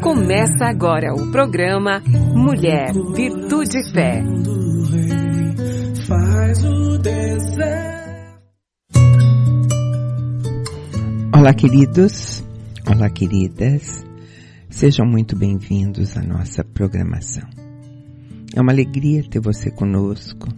[0.00, 2.00] Começa agora o programa
[2.34, 4.24] Mulher, Virtude e Fé.
[11.36, 12.42] Olá, queridos.
[12.86, 14.06] Olá, queridas.
[14.70, 17.46] Sejam muito bem-vindos à nossa programação.
[18.56, 20.48] É uma alegria ter você conosco.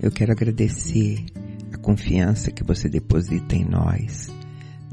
[0.00, 1.24] Eu quero agradecer
[1.72, 4.32] a confiança que você deposita em nós,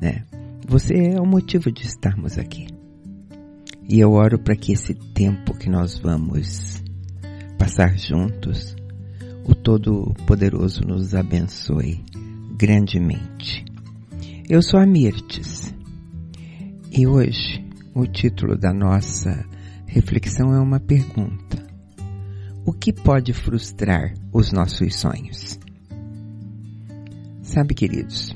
[0.02, 0.26] né?
[0.68, 2.77] Você é o motivo de estarmos aqui.
[3.90, 6.84] E eu oro para que esse tempo que nós vamos
[7.58, 8.76] passar juntos,
[9.46, 12.04] o Todo-Poderoso nos abençoe
[12.58, 13.64] grandemente.
[14.50, 15.74] Eu sou a Mirtes
[16.92, 19.46] e hoje o título da nossa
[19.86, 21.66] reflexão é uma pergunta.
[22.66, 25.58] O que pode frustrar os nossos sonhos?
[27.42, 28.34] Sabe, queridos,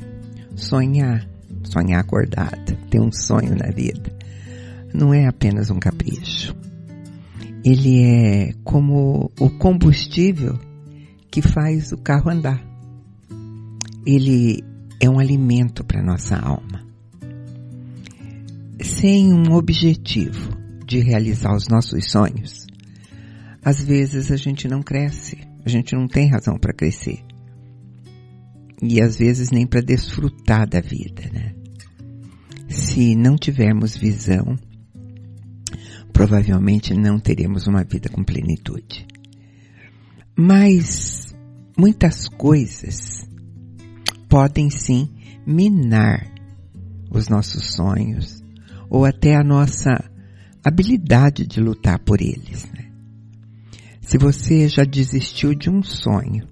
[0.56, 1.28] sonhar,
[1.66, 4.21] sonhar acordado, ter um sonho na vida,
[4.94, 6.56] não é apenas um capricho.
[7.64, 10.60] Ele é como o combustível
[11.30, 12.62] que faz o carro andar.
[14.06, 14.64] Ele
[15.00, 16.86] é um alimento para nossa alma.
[18.82, 22.66] Sem um objetivo de realizar os nossos sonhos,
[23.64, 27.24] às vezes a gente não cresce, a gente não tem razão para crescer.
[28.82, 31.54] E às vezes nem para desfrutar da vida, né?
[32.68, 34.58] Se não tivermos visão,
[36.22, 39.08] provavelmente não teremos uma vida com plenitude.
[40.38, 41.36] Mas
[41.76, 43.28] muitas coisas
[44.30, 45.10] podem sim
[45.48, 46.32] minar
[47.10, 48.44] os nossos sonhos
[48.88, 49.90] ou até a nossa
[50.64, 52.70] habilidade de lutar por eles.
[52.72, 52.92] Né?
[54.00, 56.48] Se você já desistiu de um sonho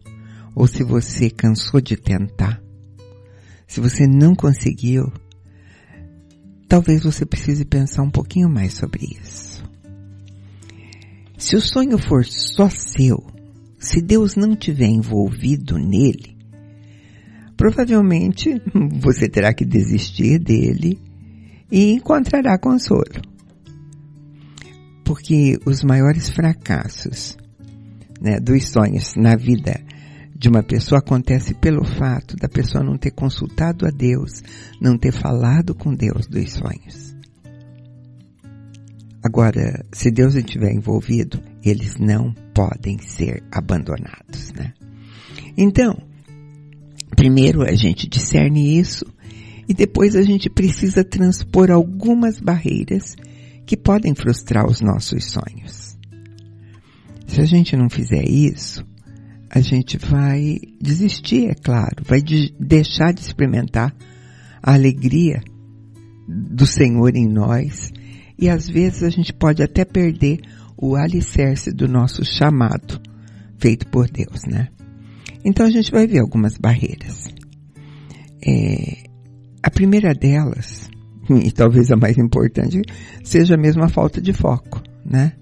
[0.56, 2.60] ou se você cansou de tentar,
[3.68, 5.14] se você não conseguiu,
[6.68, 9.49] talvez você precise pensar um pouquinho mais sobre isso.
[11.40, 13.26] Se o sonho for só seu,
[13.80, 16.38] se Deus não tiver envolvido nele,
[17.56, 18.62] provavelmente
[19.00, 21.00] você terá que desistir dele
[21.72, 23.22] e encontrará consolo.
[25.06, 27.38] Porque os maiores fracassos
[28.22, 29.80] né, dos sonhos na vida
[30.36, 34.44] de uma pessoa acontece pelo fato da pessoa não ter consultado a Deus,
[34.80, 37.09] não ter falado com Deus dos sonhos.
[39.22, 44.74] Agora, se Deus estiver envolvido, eles não podem ser abandonados, né?
[45.58, 45.98] Então,
[47.16, 49.06] primeiro a gente discerne isso
[49.68, 53.16] e depois a gente precisa transpor algumas barreiras
[53.66, 55.98] que podem frustrar os nossos sonhos.
[57.28, 58.84] Se a gente não fizer isso,
[59.50, 63.94] a gente vai desistir, é claro, vai de deixar de experimentar
[64.64, 65.42] a alegria
[66.28, 67.92] do Senhor em nós
[68.40, 70.40] e às vezes a gente pode até perder
[70.78, 73.02] o alicerce do nosso chamado
[73.58, 74.70] feito por Deus, né?
[75.44, 77.28] Então a gente vai ver algumas barreiras.
[78.42, 79.04] É,
[79.62, 80.90] a primeira delas,
[81.30, 82.82] e talvez a mais importante,
[83.24, 85.34] seja mesmo a falta de foco, né?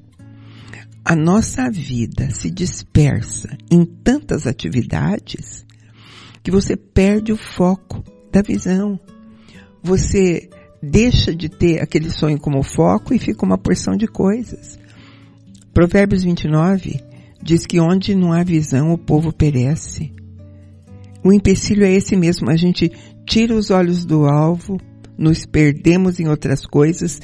[1.05, 5.65] A nossa vida se dispersa em tantas atividades
[6.43, 8.99] que você perde o foco da visão.
[9.81, 10.49] Você
[10.81, 14.79] deixa de ter aquele sonho como foco e fica uma porção de coisas.
[15.73, 17.01] Provérbios 29
[17.41, 20.11] diz que onde não há visão o povo perece.
[21.23, 22.91] O empecilho é esse mesmo, a gente
[23.25, 24.79] tira os olhos do alvo,
[25.17, 27.19] nos perdemos em outras coisas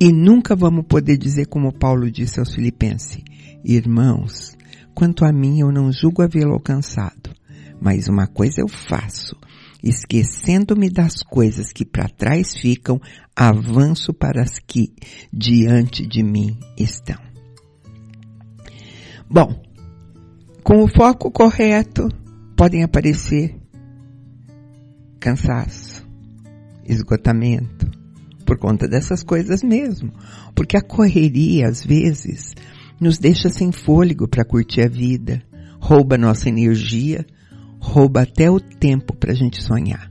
[0.00, 3.22] e nunca vamos poder dizer como Paulo disse aos filipenses,
[3.64, 4.56] irmãos,
[4.94, 7.30] quanto a mim eu não julgo havê-lo alcançado,
[7.80, 9.36] mas uma coisa eu faço,
[9.82, 13.00] esquecendo-me das coisas que para trás ficam,
[13.34, 14.94] avanço para as que
[15.32, 17.18] diante de mim estão.
[19.28, 19.62] Bom,
[20.62, 22.08] com o foco correto,
[22.56, 23.56] podem aparecer
[25.18, 26.06] cansaço,
[26.84, 27.90] esgotamento,
[28.44, 30.12] por conta dessas coisas mesmo.
[30.54, 32.54] Porque a correria, às vezes,
[33.00, 35.42] nos deixa sem fôlego para curtir a vida,
[35.80, 37.26] rouba nossa energia,
[37.82, 40.10] rouba até o tempo para a gente sonhar.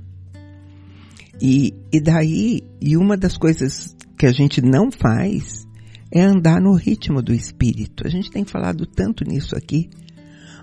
[1.42, 5.66] E, e daí, e uma das coisas que a gente não faz
[6.12, 8.06] é andar no ritmo do espírito.
[8.06, 9.90] A gente tem falado tanto nisso aqui.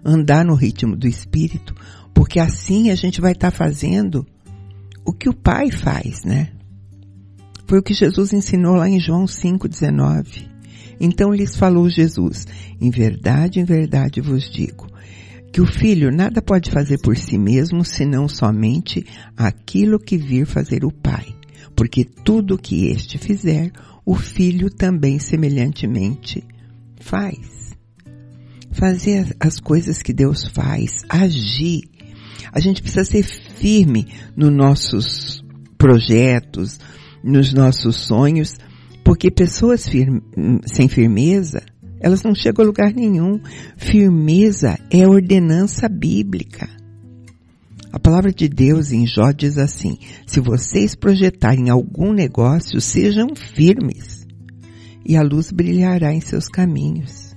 [0.05, 1.75] Andar no ritmo do espírito,
[2.15, 4.25] porque assim a gente vai estar tá fazendo
[5.05, 6.53] o que o Pai faz, né?
[7.67, 10.47] Foi o que Jesus ensinou lá em João 5,19.
[11.01, 12.47] Então lhes falou Jesus,
[12.81, 14.88] em verdade, em verdade vos digo,
[15.53, 19.05] que o filho nada pode fazer por si mesmo senão somente
[19.37, 21.35] aquilo que vir fazer o pai,
[21.75, 23.73] porque tudo que este fizer,
[24.05, 26.45] o filho também semelhantemente
[27.00, 27.77] faz.
[28.71, 31.83] Fazer as coisas que Deus faz, agir.
[32.53, 34.06] A gente precisa ser firme
[34.37, 35.45] nos nossos
[35.77, 36.79] projetos,
[37.23, 38.56] nos nossos sonhos,
[39.05, 40.23] porque pessoas firme,
[40.67, 41.62] sem firmeza,
[42.00, 43.41] elas não chegam a lugar nenhum.
[43.77, 46.69] Firmeza é ordenança bíblica.
[47.91, 54.27] A palavra de Deus em Jó diz assim: se vocês projetarem algum negócio, sejam firmes,
[55.05, 57.35] e a luz brilhará em seus caminhos.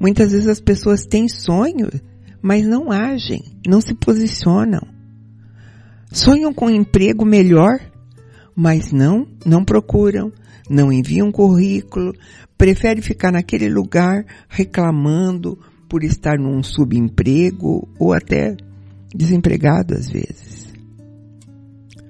[0.00, 2.02] Muitas vezes as pessoas têm sonhos,
[2.42, 4.82] mas não agem, não se posicionam.
[6.10, 7.80] Sonham com um emprego melhor,
[8.54, 10.32] mas não, não procuram,
[10.68, 12.14] não enviam currículo,
[12.56, 15.58] preferem ficar naquele lugar reclamando
[15.88, 18.56] por estar num subemprego ou até
[19.14, 20.72] desempregado às vezes.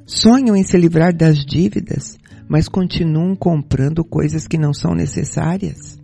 [0.07, 2.19] Sonham em se livrar das dívidas,
[2.49, 5.99] mas continuam comprando coisas que não são necessárias,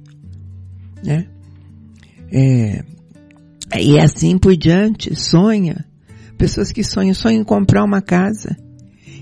[1.04, 1.26] né?
[2.32, 2.84] É,
[3.78, 5.84] e assim por diante, sonha.
[6.36, 8.56] Pessoas que sonham, sonham em comprar uma casa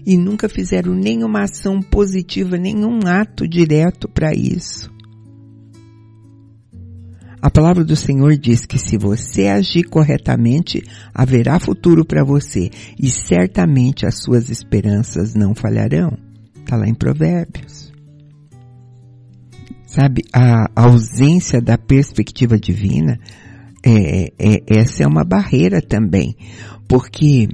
[0.06, 4.90] e nunca fizeram nenhuma ação positiva, nenhum ato direto para isso.
[7.40, 10.82] A palavra do Senhor diz que se você agir corretamente,
[11.14, 12.68] haverá futuro para você
[12.98, 16.18] e certamente as suas esperanças não falharão.
[16.56, 17.92] Está lá em Provérbios.
[19.86, 23.18] Sabe, a ausência da perspectiva divina,
[23.86, 26.36] é, é, essa é uma barreira também,
[26.86, 27.48] porque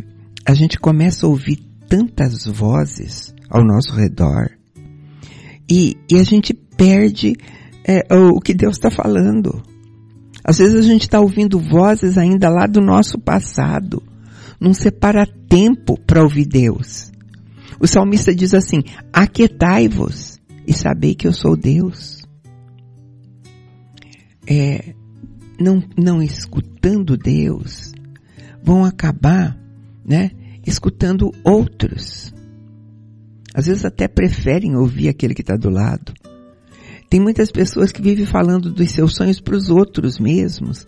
[0.47, 1.59] a gente começa a ouvir
[1.89, 4.51] tantas vozes ao nosso redor
[5.69, 7.37] e, e a gente perde
[7.87, 9.63] é, o que Deus está falando.
[10.45, 14.03] Às vezes a gente está ouvindo vozes ainda lá do nosso passado.
[14.61, 17.11] Não separa tempo para ouvir Deus.
[17.81, 18.83] O salmista diz assim,
[19.13, 22.23] aquietai-vos e sabei que eu sou Deus.
[24.47, 24.95] É,
[25.59, 27.93] não, não escutando Deus,
[28.63, 29.59] vão acabar,
[30.05, 30.31] né,
[30.67, 32.33] escutando outros.
[33.55, 36.13] Às vezes até preferem ouvir aquele que está do lado.
[37.09, 40.85] Tem muitas pessoas que vivem falando dos seus sonhos para os outros mesmos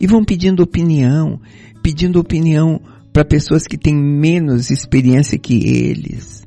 [0.00, 1.40] e vão pedindo opinião,
[1.82, 2.80] pedindo opinião
[3.12, 6.44] para pessoas que têm menos experiência que eles.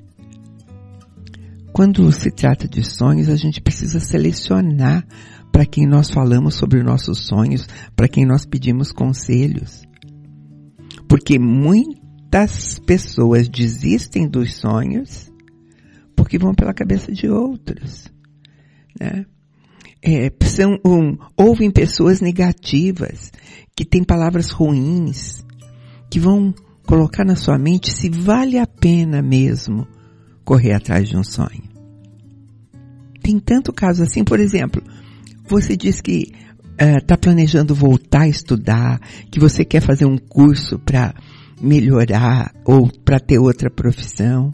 [1.72, 5.06] Quando se trata de sonhos, a gente precisa selecionar
[5.52, 9.84] para quem nós falamos sobre nossos sonhos, para quem nós pedimos conselhos.
[11.08, 11.40] Porque
[12.30, 15.31] muitas pessoas desistem dos sonhos
[16.16, 18.12] porque vão pela cabeça de outros
[19.00, 19.26] né?
[20.02, 23.34] É, são, um, ouvem pessoas negativas,
[23.76, 25.44] que têm palavras ruins,
[26.10, 26.54] que vão
[26.86, 29.86] colocar na sua mente se vale a pena mesmo
[30.46, 31.64] correr atrás de um sonho.
[33.22, 34.82] Tem tanto caso assim, por exemplo,
[35.46, 36.32] você diz que
[36.80, 41.14] está uh, planejando voltar a estudar, que você quer fazer um curso para
[41.62, 44.54] melhorar ou para ter outra profissão.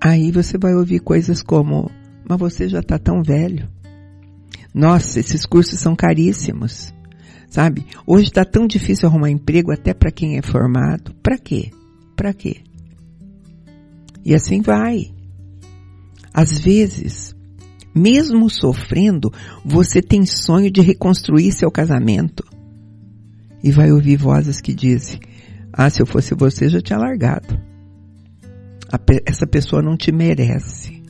[0.00, 1.90] Aí você vai ouvir coisas como
[2.28, 3.66] mas você já está tão velho.
[4.74, 6.92] Nossa, esses cursos são caríssimos.
[7.48, 7.86] Sabe?
[8.06, 11.14] Hoje está tão difícil arrumar emprego até para quem é formado.
[11.22, 11.70] Para quê?
[12.14, 12.58] Para quê?
[14.22, 15.10] E assim vai.
[16.34, 17.34] Às vezes,
[17.94, 19.32] mesmo sofrendo,
[19.64, 22.44] você tem sonho de reconstruir seu casamento.
[23.64, 25.18] E vai ouvir vozes que dizem:
[25.80, 27.56] Ah, se eu fosse você, já tinha largado.
[29.24, 31.00] essa pessoa não te merece.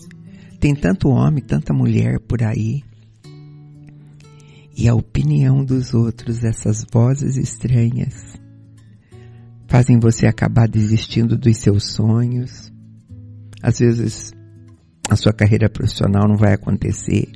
[0.61, 2.85] Tem tanto homem, tanta mulher por aí.
[4.77, 8.39] E a opinião dos outros, essas vozes estranhas,
[9.67, 12.71] fazem você acabar desistindo dos seus sonhos.
[13.63, 14.35] Às vezes,
[15.09, 17.27] a sua carreira profissional não vai acontecer.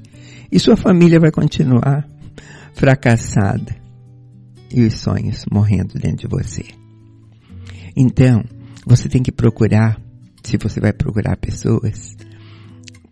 [0.52, 2.06] E sua família vai continuar
[2.74, 3.74] fracassada.
[4.70, 6.81] E os sonhos morrendo dentro de você.
[7.96, 8.42] Então,
[8.86, 10.00] você tem que procurar,
[10.42, 12.16] se você vai procurar pessoas,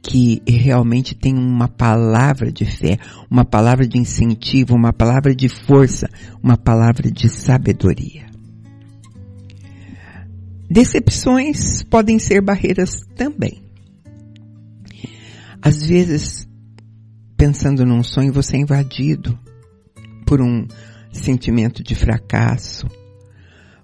[0.03, 2.99] que realmente tem uma palavra de fé,
[3.31, 6.09] uma palavra de incentivo, uma palavra de força,
[6.43, 8.27] uma palavra de sabedoria.
[10.69, 13.63] Decepções podem ser barreiras também.
[15.61, 16.49] Às vezes,
[17.37, 19.39] pensando num sonho, você é invadido
[20.25, 20.67] por um
[21.13, 22.87] sentimento de fracasso,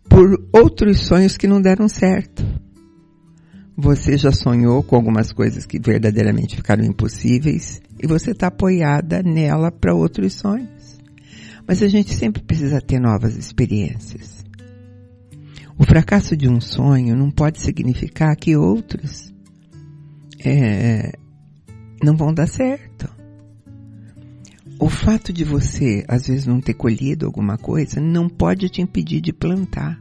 [0.09, 2.45] por outros sonhos que não deram certo.
[3.77, 9.71] Você já sonhou com algumas coisas que verdadeiramente ficaram impossíveis e você está apoiada nela
[9.71, 10.99] para outros sonhos.
[11.69, 14.45] Mas a gente sempre precisa ter novas experiências.
[15.79, 19.35] O fracasso de um sonho não pode significar que outros
[20.43, 21.13] é,
[22.03, 23.16] não vão dar certo.
[24.78, 29.21] O fato de você, às vezes, não ter colhido alguma coisa, não pode te impedir
[29.21, 29.99] de plantar.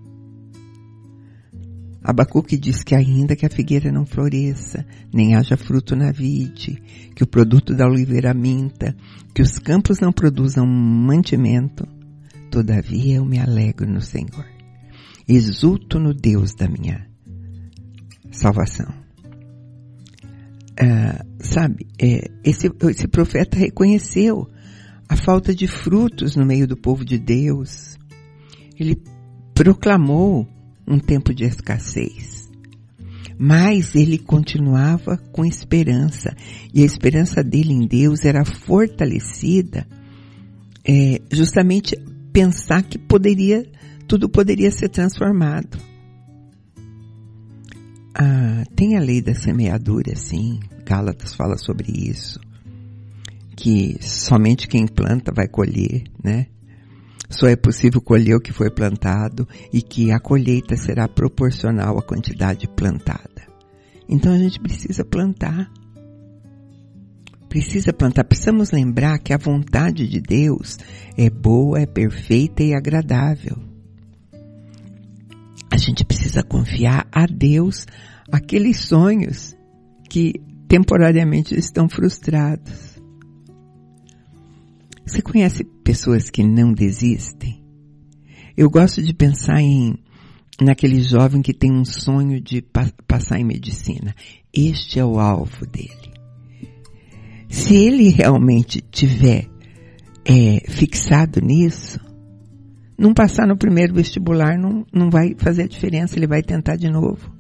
[2.03, 6.79] Abacuque diz que ainda que a figueira não floresça, nem haja fruto na vide,
[7.15, 8.96] que o produto da oliveira minta,
[9.34, 11.88] que os campos não produzam mantimento,
[12.51, 14.46] todavia eu me alegro no Senhor.
[15.27, 17.08] Exulto no Deus da minha
[18.29, 18.94] salvação.
[20.79, 24.48] Ah, sabe, é, esse, esse profeta reconheceu
[25.08, 27.98] a falta de frutos no meio do povo de Deus.
[28.80, 29.02] Ele
[29.54, 30.48] proclamou
[30.88, 32.50] um tempo de escassez.
[33.38, 36.36] Mas ele continuava com esperança,
[36.74, 39.86] e a esperança dele em Deus era fortalecida
[40.86, 41.98] é, justamente
[42.32, 43.66] pensar que poderia,
[44.08, 45.78] tudo poderia ser transformado.
[48.14, 52.40] Ah, tem a lei da semeadura, sim, Gálatas fala sobre isso,
[53.56, 56.48] que somente quem planta vai colher, né?
[57.30, 62.04] Só é possível colher o que foi plantado e que a colheita será proporcional à
[62.04, 63.48] quantidade plantada.
[64.08, 65.72] Então a gente precisa plantar.
[67.50, 68.26] Precisa plantar.
[68.26, 70.78] Precisamos lembrar que a vontade de Deus
[71.18, 73.58] é boa, é perfeita e agradável.
[75.72, 77.88] A gente precisa confiar a Deus
[78.32, 79.56] aqueles sonhos
[80.10, 80.34] que
[80.68, 82.95] temporariamente estão frustrados.
[85.06, 87.64] Você conhece pessoas que não desistem?
[88.58, 89.96] Eu gosto de pensar em
[90.62, 94.16] naquele jovem que tem um sonho de pa passar em medicina.
[94.54, 96.14] Este é o alvo dele.
[97.50, 99.48] Se ele realmente tiver
[100.26, 102.00] é, fixado nisso,
[102.98, 107.32] não passar no primeiro vestibular não, não vai fazer diferença, ele vai tentar de novo.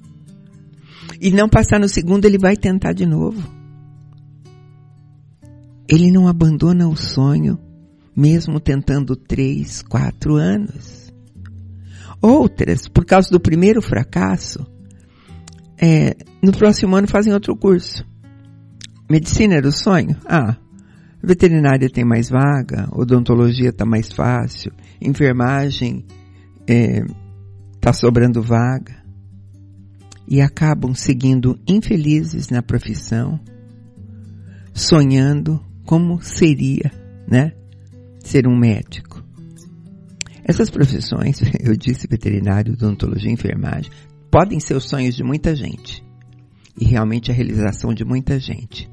[1.19, 3.41] E não passar no segundo, ele vai tentar de novo.
[5.87, 7.59] Ele não abandona o sonho,
[8.15, 11.13] mesmo tentando três, quatro anos.
[12.21, 14.65] Outras, por causa do primeiro fracasso,
[15.79, 18.05] é, no próximo ano fazem outro curso.
[19.09, 20.15] Medicina era o sonho?
[20.25, 20.55] Ah,
[21.21, 26.03] veterinária tem mais vaga, odontologia está mais fácil, enfermagem
[27.75, 29.03] está é, sobrando vaga.
[30.27, 33.39] E acabam seguindo infelizes na profissão,
[34.73, 36.91] sonhando como seria,
[37.27, 37.53] né?
[38.19, 39.23] Ser um médico.
[40.43, 43.91] Essas profissões, eu disse veterinário, odontologia, enfermagem,
[44.31, 46.03] podem ser os sonhos de muita gente.
[46.79, 48.89] E realmente a realização de muita gente.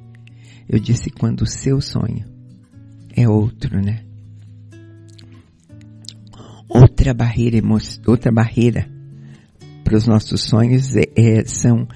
[0.69, 2.25] Eu disse quando o seu sonho
[3.15, 4.05] é outro, né?
[6.69, 7.59] Outra barreira,
[8.07, 8.89] outra barreira
[9.85, 11.87] para os nossos sonhos é, é, são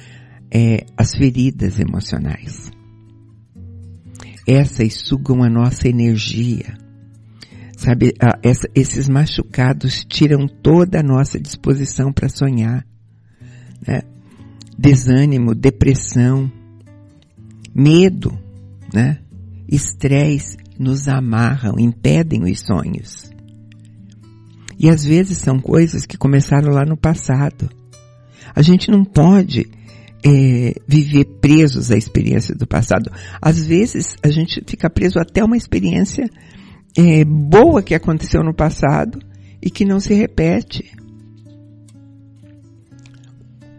[0.50, 2.70] é, as feridas emocionais.
[4.46, 6.78] Essas sugam a nossa energia.
[7.76, 8.14] Sabe,
[8.74, 12.86] esses machucados tiram toda a nossa disposição para sonhar.
[13.86, 14.02] Né?
[14.78, 16.50] Desânimo, depressão,
[17.74, 18.38] medo,
[18.94, 19.18] né?
[19.68, 23.30] Estresse nos amarram, impedem os sonhos.
[24.78, 27.68] E às vezes são coisas que começaram lá no passado.
[28.54, 29.68] A gente não pode
[30.24, 33.10] é, viver presos à experiência do passado.
[33.40, 36.28] Às vezes a gente fica preso até uma experiência
[36.96, 39.18] é, boa que aconteceu no passado
[39.62, 40.92] e que não se repete.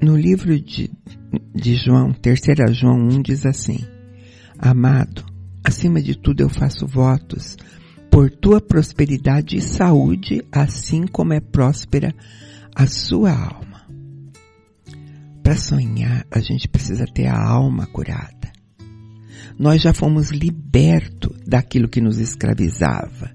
[0.02, 0.92] No livro de,
[1.54, 2.40] de João, 3
[2.80, 3.80] João 1 diz assim,
[4.60, 5.26] Amado,
[5.64, 7.58] acima de tudo eu faço votos
[8.10, 12.14] por tua prosperidade e saúde, assim como é próspera
[12.74, 13.67] a sua alma.
[15.48, 18.52] Para sonhar, a gente precisa ter a alma curada.
[19.58, 23.32] Nós já fomos libertos daquilo que nos escravizava.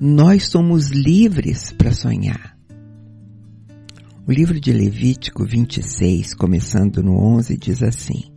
[0.00, 2.56] Nós somos livres para sonhar.
[4.28, 8.30] O livro de Levítico 26, começando no 11, diz assim: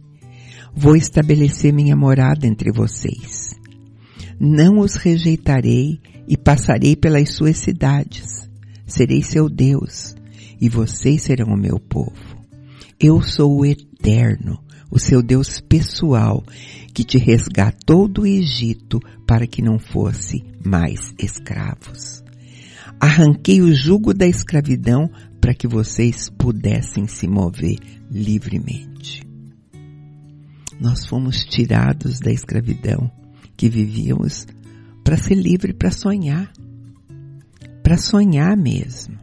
[0.74, 3.54] Vou estabelecer minha morada entre vocês.
[4.40, 8.50] Não os rejeitarei e passarei pelas suas cidades.
[8.88, 10.16] Serei seu Deus
[10.60, 12.33] e vocês serão o meu povo.
[13.06, 16.42] Eu sou o Eterno, o seu Deus pessoal,
[16.94, 22.24] que te resgatou do Egito para que não fosse mais escravos.
[23.02, 27.76] Arranquei o jugo da escravidão para que vocês pudessem se mover
[28.10, 29.22] livremente.
[30.80, 33.12] Nós fomos tirados da escravidão
[33.58, 34.48] que vivíamos
[35.04, 36.50] para ser livre para sonhar,
[37.84, 39.20] para sonhar mesmo.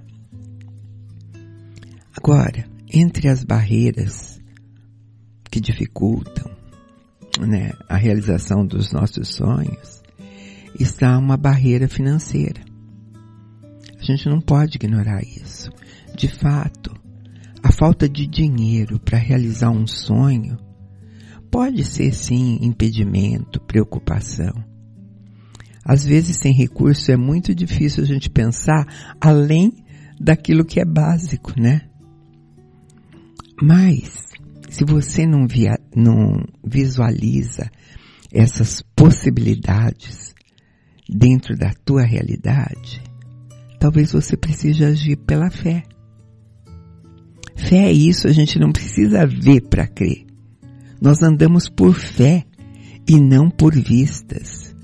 [2.14, 4.40] Agora, entre as barreiras
[5.50, 6.50] que dificultam
[7.40, 10.02] né, a realização dos nossos sonhos
[10.78, 12.60] está uma barreira financeira.
[13.98, 15.70] A gente não pode ignorar isso.
[16.16, 16.94] De fato,
[17.62, 20.58] a falta de dinheiro para realizar um sonho
[21.50, 24.52] pode ser sim impedimento, preocupação.
[25.84, 28.86] Às vezes, sem recurso, é muito difícil a gente pensar
[29.20, 29.84] além
[30.20, 31.89] daquilo que é básico, né?
[33.62, 34.30] Mas,
[34.68, 37.70] se você não, via, não visualiza
[38.32, 40.34] essas possibilidades
[41.08, 43.02] dentro da tua realidade,
[43.78, 45.82] talvez você precise agir pela fé.
[47.56, 50.24] Fé é isso, a gente não precisa ver para crer.
[51.00, 52.44] Nós andamos por fé
[53.08, 54.74] e não por vistas.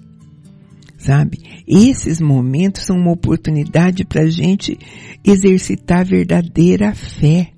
[0.99, 1.39] Sabe?
[1.67, 4.79] Esses momentos são uma oportunidade para a gente
[5.25, 7.53] exercitar a verdadeira fé.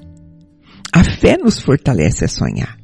[0.92, 2.78] A fé nos fortalece a sonhar.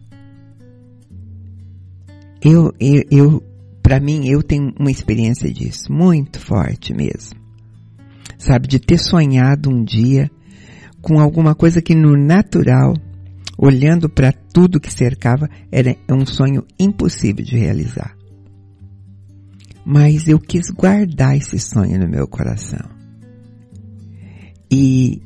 [2.42, 7.38] Eu, eu, eu para mim, eu tenho uma experiência disso, muito forte mesmo.
[8.38, 10.30] Sabe, de ter sonhado um dia
[11.02, 12.94] com alguma coisa que no natural,
[13.58, 18.16] olhando para tudo que cercava, era um sonho impossível de realizar.
[19.84, 22.88] Mas eu quis guardar esse sonho no meu coração.
[24.70, 25.20] E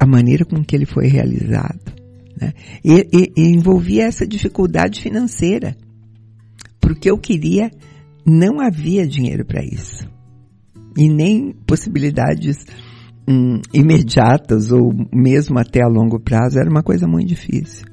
[0.00, 1.92] a maneira com que ele foi realizado,
[2.40, 2.52] né?
[2.84, 5.76] E, e, e envolvia essa dificuldade financeira.
[6.80, 7.70] Porque eu queria,
[8.24, 10.08] não havia dinheiro para isso.
[10.96, 12.64] E nem possibilidades
[13.28, 17.86] hum, imediatas ou mesmo até a longo prazo era uma coisa muito difícil.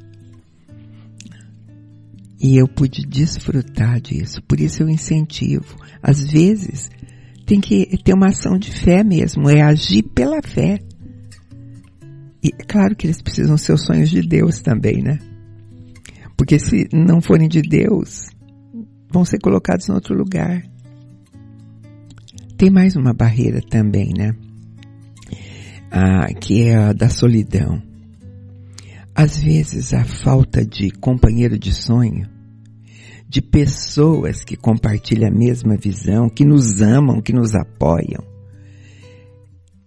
[2.40, 4.42] E eu pude desfrutar disso.
[4.44, 5.75] Por isso eu incentivo.
[6.02, 6.90] Às vezes
[7.46, 10.80] tem que ter uma ação de fé mesmo, é agir pela fé.
[12.46, 15.18] E é claro que eles precisam ser os sonhos de Deus também, né?
[16.38, 18.30] Porque se não forem de Deus,
[19.10, 20.62] vão ser colocados em outro lugar.
[22.56, 24.36] Tem mais uma barreira também, né?
[25.91, 27.82] ah, que é a da solidão.
[29.15, 32.30] Às vezes a falta de companheiro de sonho,
[33.28, 38.24] de pessoas que compartilham a mesma visão, que nos amam, que nos apoiam,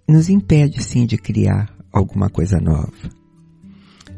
[0.09, 2.93] nos impede sim de criar alguma coisa nova.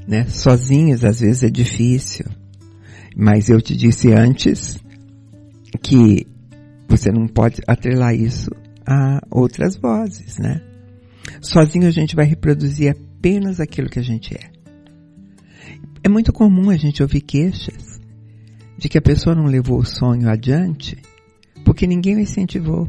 [0.07, 0.27] Né?
[0.27, 2.27] Sozinhos às vezes é difícil,
[3.17, 4.79] mas eu te disse antes
[5.83, 6.27] que
[6.89, 8.51] você não pode atrelar isso
[8.87, 10.61] a outras vozes, né?
[11.41, 14.51] Sozinho a gente vai reproduzir apenas aquilo que a gente é.
[16.03, 18.01] É muito comum a gente ouvir queixas
[18.77, 20.97] de que a pessoa não levou o sonho adiante
[21.65, 22.89] porque ninguém o incentivou.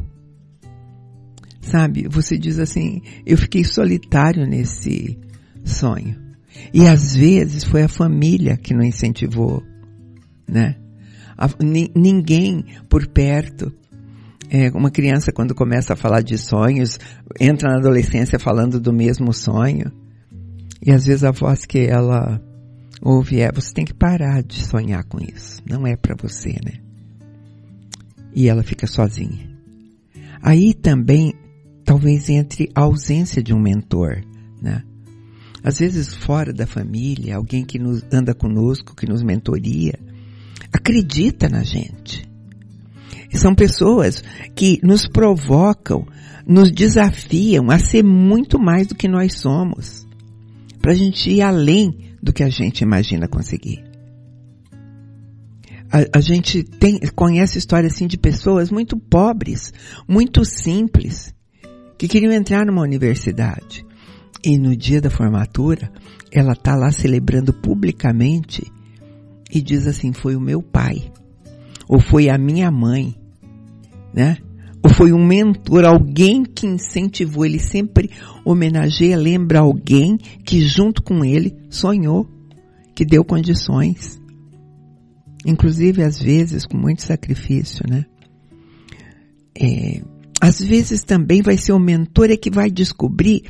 [1.62, 5.18] Sabe, você diz assim, eu fiquei solitário nesse
[5.64, 6.20] sonho.
[6.74, 9.62] E às vezes foi a família que não incentivou,
[10.46, 10.76] né?
[11.38, 11.48] A,
[11.94, 13.72] ninguém por perto
[14.50, 16.98] é, uma criança quando começa a falar de sonhos,
[17.40, 19.90] entra na adolescência falando do mesmo sonho.
[20.84, 22.38] E às vezes a voz que ela
[23.00, 25.62] ouve é, você tem que parar de sonhar com isso.
[25.66, 26.74] Não é para você, né?
[28.34, 29.50] E ela fica sozinha.
[30.42, 31.32] Aí também,
[31.84, 34.22] talvez entre a ausência de um mentor,
[34.60, 34.82] né?
[35.64, 39.98] Às vezes fora da família, alguém que nos anda conosco, que nos mentoria,
[40.72, 42.32] acredita na gente
[43.38, 44.22] são pessoas
[44.54, 46.06] que nos provocam,
[46.46, 50.06] nos desafiam a ser muito mais do que nós somos.
[50.80, 53.84] Para a gente ir além do que a gente imagina conseguir.
[55.90, 59.72] A, a gente tem, conhece histórias assim de pessoas muito pobres,
[60.08, 61.34] muito simples,
[62.02, 63.86] que queriam entrar numa universidade.
[64.44, 65.88] E no dia da formatura,
[66.32, 68.64] ela está lá celebrando publicamente
[69.48, 71.12] e diz assim, foi o meu pai,
[71.88, 73.14] ou foi a minha mãe,
[74.12, 74.38] né?
[74.82, 78.10] Ou foi um mentor, alguém que incentivou, ele sempre
[78.44, 82.28] homenageia, lembra alguém que junto com ele sonhou,
[82.96, 84.20] que deu condições.
[85.46, 88.04] Inclusive, às vezes, com muito sacrifício, né?
[89.56, 90.02] É,
[90.42, 93.44] às vezes também vai ser o mentor é que vai descobrir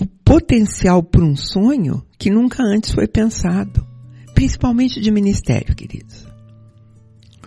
[0.00, 3.86] o potencial para um sonho que nunca antes foi pensado.
[4.34, 6.26] Principalmente de ministério, queridos.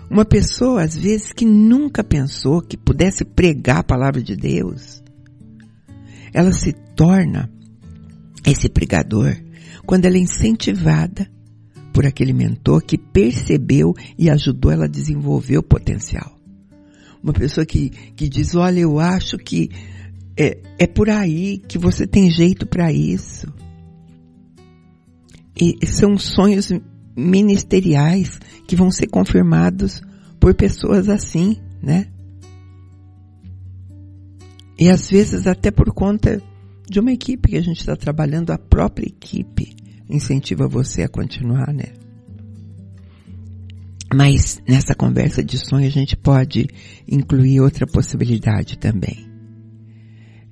[0.08, 5.02] Uma pessoa, às vezes, que nunca pensou que pudesse pregar a palavra de Deus,
[6.32, 7.52] ela se torna
[8.46, 9.36] esse pregador
[9.84, 11.28] quando ela é incentivada
[11.92, 16.37] por aquele mentor que percebeu e ajudou ela a desenvolver o potencial.
[17.24, 19.70] Uma pessoa que, que diz, olha, eu acho que
[20.38, 23.52] é, é por aí que você tem jeito para isso.
[25.60, 26.72] E são sonhos
[27.16, 30.02] ministeriais que vão ser confirmados
[30.40, 32.08] por pessoas assim, né?
[34.80, 36.42] E às vezes até por conta
[36.88, 39.76] de uma equipe que a gente está trabalhando, a própria equipe
[40.08, 41.94] incentiva você a continuar, né?
[44.14, 46.68] Mas nessa conversa de sonho a gente pode
[47.08, 49.28] incluir outra possibilidade também.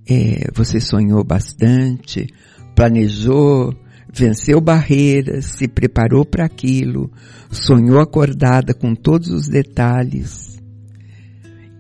[0.08, 2.28] É, você sonhou bastante,
[2.76, 3.74] planejou,
[4.14, 7.12] venceu barreiras, se preparou para aquilo,
[7.50, 10.62] sonhou acordada com todos os detalhes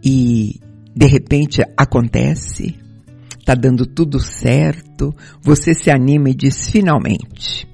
[0.03, 0.59] e
[0.95, 2.75] de repente acontece,
[3.37, 7.67] está dando tudo certo, você se anima e diz finalmente,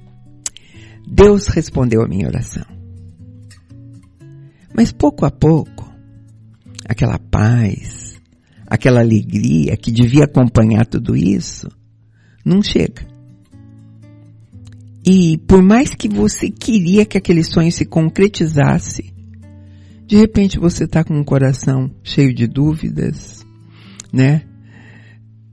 [1.08, 2.81] Deus respondeu a minha oração.
[4.74, 5.92] Mas pouco a pouco,
[6.88, 8.20] aquela paz,
[8.66, 11.68] aquela alegria que devia acompanhar tudo isso,
[12.46, 13.06] não chega.
[15.06, 19.14] E por mais que você queria que aquele sonho se concretizasse,
[20.06, 23.46] de repente você está com um coração cheio de dúvidas,
[24.14, 24.44] né?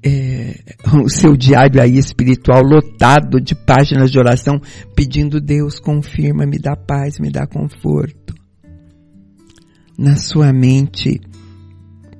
[0.05, 0.61] É,
[1.05, 4.61] o seu diário aí espiritual lotado de páginas de oração
[4.95, 8.35] pedindo Deus confirma, me dá paz, me dá conforto.
[9.99, 11.21] Na sua mente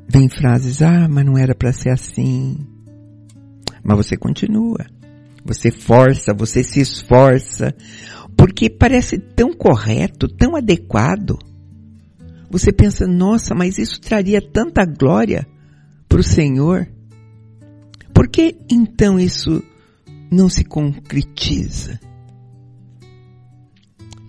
[0.09, 2.59] vem frases, ah, mas não era para ser assim.
[3.83, 4.85] Mas você continua.
[5.45, 7.75] Você força, você se esforça,
[8.37, 11.39] porque parece tão correto, tão adequado
[12.51, 15.47] você pensa, nossa, mas isso traria tanta glória
[16.09, 16.89] para o Senhor.
[18.15, 19.63] Por que então isso
[20.31, 22.01] não se concretiza?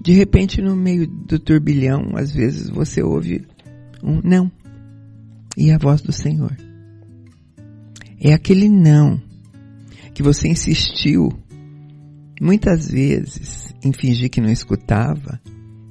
[0.01, 3.45] De repente, no meio do turbilhão, às vezes você ouve
[4.03, 4.51] um não.
[5.57, 6.55] E a voz do Senhor.
[8.19, 9.21] É aquele não
[10.13, 11.29] que você insistiu
[12.41, 15.39] muitas vezes em fingir que não escutava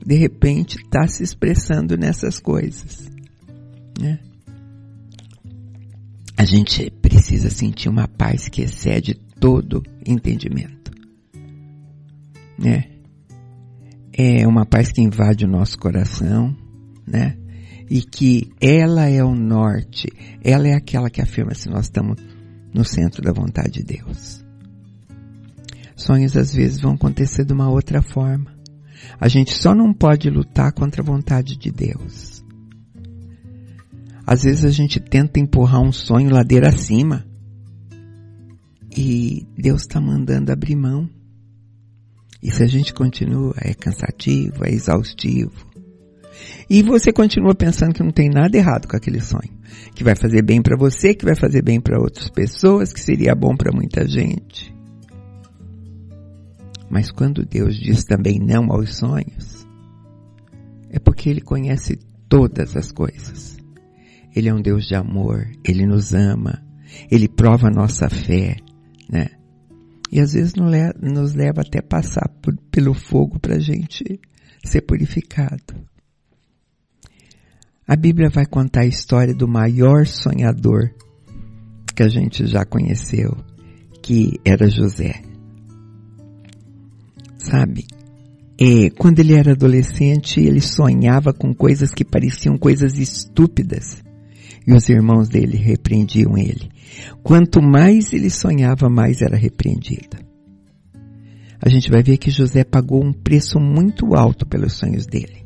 [0.08, 3.10] de repente está se expressando nessas coisas.
[4.00, 4.18] Né?
[6.34, 10.92] A gente precisa sentir uma paz que excede todo entendimento.
[12.58, 12.88] Né?
[14.20, 16.52] É uma paz que invade o nosso coração,
[17.06, 17.38] né?
[17.88, 20.08] E que ela é o norte,
[20.42, 22.20] ela é aquela que afirma se nós estamos
[22.74, 24.44] no centro da vontade de Deus.
[25.94, 28.52] Sonhos às vezes vão acontecer de uma outra forma.
[29.20, 32.44] A gente só não pode lutar contra a vontade de Deus.
[34.26, 37.24] Às vezes a gente tenta empurrar um sonho ladeira acima.
[38.96, 41.08] E Deus está mandando abrir mão.
[42.42, 45.68] E se a gente continua, é cansativo, é exaustivo.
[46.70, 49.58] E você continua pensando que não tem nada errado com aquele sonho.
[49.94, 53.34] Que vai fazer bem para você, que vai fazer bem para outras pessoas, que seria
[53.34, 54.74] bom para muita gente.
[56.90, 59.66] Mas quando Deus diz também não aos sonhos,
[60.90, 61.98] é porque Ele conhece
[62.28, 63.56] todas as coisas.
[64.34, 66.62] Ele é um Deus de amor, Ele nos ama,
[67.10, 68.56] Ele prova a nossa fé,
[69.10, 69.37] né?
[70.10, 74.20] E às vezes nos leva até passar por, pelo fogo para a gente
[74.64, 75.74] ser purificado.
[77.86, 80.90] A Bíblia vai contar a história do maior sonhador
[81.94, 83.36] que a gente já conheceu,
[84.02, 85.28] que era José
[87.48, 87.86] sabe?
[88.60, 94.02] É, quando ele era adolescente, ele sonhava com coisas que pareciam coisas estúpidas.
[94.68, 96.68] E os irmãos dele repreendiam ele.
[97.22, 100.18] Quanto mais ele sonhava, mais era repreendido.
[101.58, 105.42] A gente vai ver que José pagou um preço muito alto pelos sonhos dele.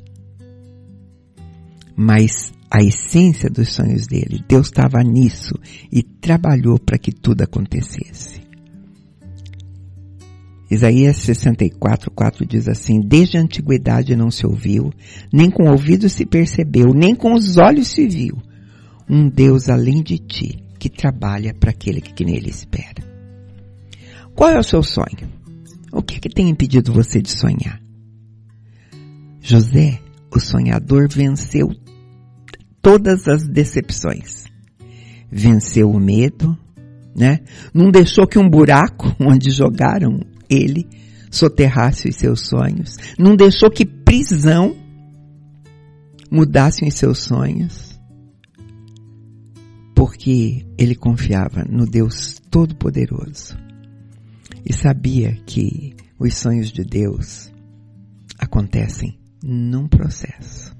[1.95, 5.55] Mas a essência dos sonhos dele, Deus estava nisso
[5.93, 8.43] e trabalhou para que tudo acontecesse.
[10.69, 14.93] Isaías 64, 4 diz assim, desde a antiguidade não se ouviu,
[15.33, 18.43] nem com ouvido se percebeu, nem com os olhos se viu,
[19.09, 23.03] um Deus além de ti, que trabalha para aquele que nele espera.
[24.35, 25.31] Qual é o seu sonho?
[25.93, 27.81] O que, é que tem impedido você de sonhar?
[29.41, 30.01] José,
[30.35, 31.69] o sonhador, venceu
[32.81, 34.45] todas as decepções.
[35.31, 36.57] Venceu o medo,
[37.15, 37.41] né?
[37.75, 40.89] Não deixou que um buraco onde jogaram ele
[41.31, 44.77] soterrasse os seus sonhos, não deixou que prisão
[46.31, 47.92] mudasse os seus sonhos,
[50.03, 53.57] porque ele confiava no Deus Todo-Poderoso
[54.69, 57.53] e sabia que os sonhos de Deus
[58.37, 60.77] acontecem num processo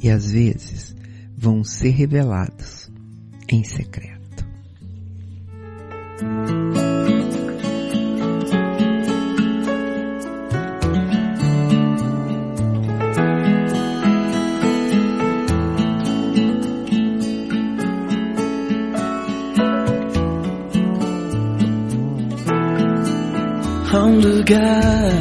[0.00, 0.94] e às vezes
[1.36, 2.92] vão ser revelados
[3.48, 4.46] em secreto.
[24.02, 25.12] Lugar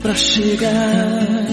[0.00, 1.46] para chegar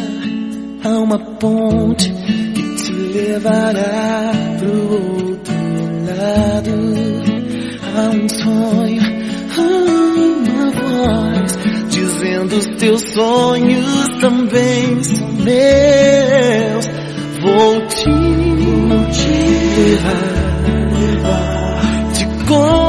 [0.83, 2.11] a uma ponte
[2.53, 5.53] que te levará pro outro
[6.07, 6.71] lado.
[7.95, 9.01] Há um sonho,
[9.57, 11.57] uma voz
[11.89, 16.85] dizendo os teus sonhos também são meus.
[17.41, 18.09] Vou te,
[18.87, 19.29] vou te
[19.79, 20.39] levar,
[20.99, 22.88] levar, te conduzir.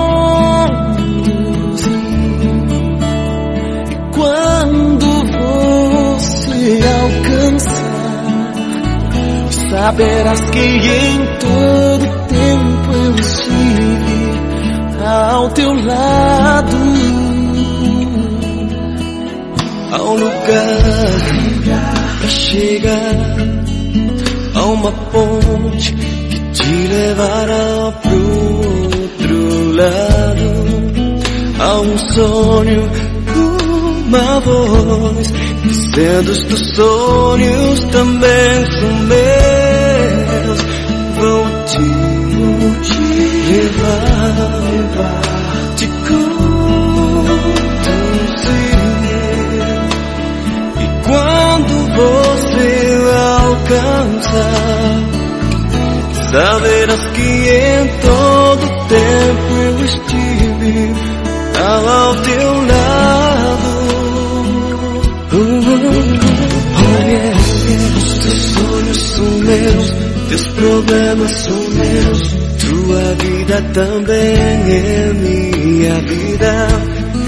[9.70, 14.20] Saberás que em todo tempo eu estive
[15.06, 16.76] ao teu lado.
[19.92, 20.40] Ao lugar
[22.18, 23.14] pra chegar
[24.54, 28.56] a uma ponte que te levará pro
[28.96, 30.50] outro lado.
[31.60, 32.90] Há um sonho,
[34.06, 39.39] uma voz, dizendo os teus sonhos também são meus.
[56.30, 60.94] Saberás que em todo tempo eu estive
[61.58, 63.70] ao teu lado.
[65.32, 65.60] Uh.
[66.72, 67.36] Oh, yeah.
[67.96, 69.92] Os teus sonhos são meus,
[70.28, 72.29] teus problemas são meus,
[73.14, 76.68] vida também é minha vida.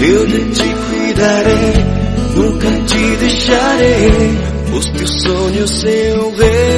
[0.01, 1.73] Eu de ti cuidarei,
[2.35, 4.53] nunca te deixarei.
[4.73, 6.72] Os teus sonhos eu realizarei.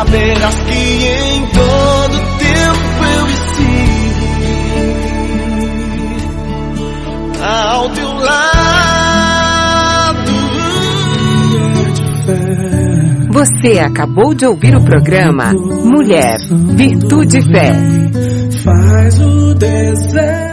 [0.00, 4.20] Saberás que em todo tempo eu estive
[7.42, 8.40] ao teu lado.
[13.32, 17.74] Você acabou de ouvir o programa Mulher, Virtude e Fé.
[18.64, 20.49] Faz o deserto.